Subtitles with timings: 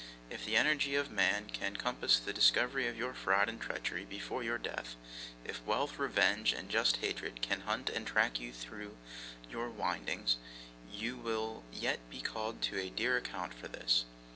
[0.31, 4.41] If the energy of man can compass the discovery of your fraud and treachery before
[4.41, 4.95] your death;
[5.45, 8.97] if wealth, revenge, and just hatred, can hunt and track you through
[9.47, 10.37] your windings;
[10.91, 14.05] you will yet be called to a dear account for this.